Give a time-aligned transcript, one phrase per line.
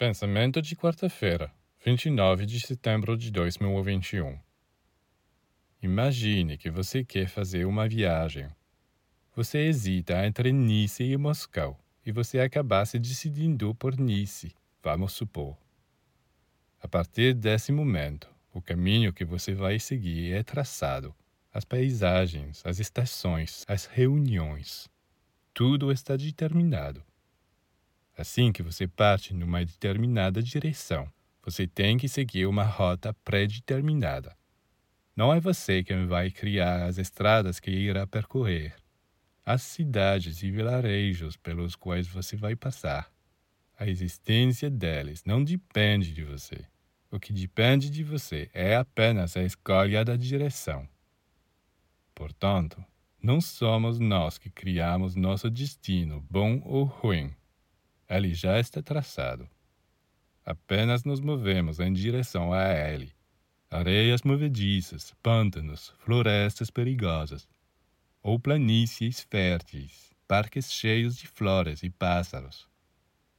[0.00, 1.52] Pensamento de quarta-feira,
[1.84, 4.40] 29 de setembro de 2021.
[5.82, 8.48] Imagine que você quer fazer uma viagem.
[9.36, 15.54] Você hesita entre Nice e Moscou e você acabasse decidindo por Nice, vamos supor.
[16.80, 21.14] A partir desse momento, o caminho que você vai seguir é traçado.
[21.52, 24.88] As paisagens, as estações, as reuniões.
[25.52, 27.04] Tudo está determinado.
[28.20, 31.10] Assim que você parte numa determinada direção,
[31.42, 34.36] você tem que seguir uma rota pré-determinada.
[35.16, 38.76] Não é você quem vai criar as estradas que irá percorrer,
[39.42, 43.10] as cidades e vilarejos pelos quais você vai passar.
[43.78, 46.62] A existência deles não depende de você.
[47.10, 50.86] O que depende de você é apenas a escolha da direção.
[52.14, 52.84] Portanto,
[53.22, 57.34] não somos nós que criamos nosso destino, bom ou ruim
[58.10, 59.48] ele já está traçado.
[60.44, 63.12] Apenas nos movemos em direção a ele.
[63.70, 67.48] Areias movediças, pântanos, florestas perigosas,
[68.20, 72.68] ou planícies férteis, parques cheios de flores e pássaros.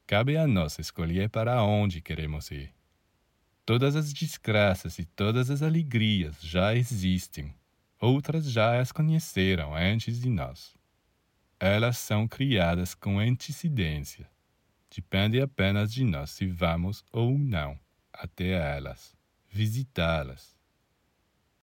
[0.07, 2.73] Cabe a nós escolher para onde queremos ir.
[3.65, 7.53] Todas as desgraças e todas as alegrias já existem,
[7.99, 10.77] outras já as conheceram antes de nós.
[11.59, 14.31] Elas são criadas com antecedência
[14.93, 17.79] Depende apenas de nós se vamos ou não
[18.11, 19.15] até elas,
[19.49, 20.60] visitá-las.